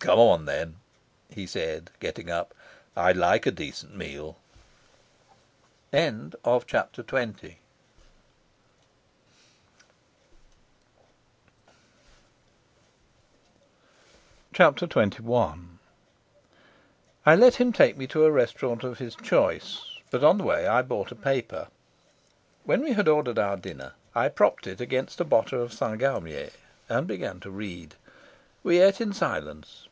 [0.00, 0.76] "Come on, then,"
[1.28, 2.54] he said, getting up.
[2.96, 4.38] "I'd like a decent meal."
[5.92, 7.58] Chapter XXI
[17.26, 19.80] I let him take me to a restaurant of his choice,
[20.12, 21.66] but on the way I bought a paper.
[22.62, 25.98] When we had ordered our dinner, I propped it against a bottle of St.
[25.98, 26.50] Galmier
[26.88, 27.96] and began to read.
[28.64, 29.86] We ate in silence.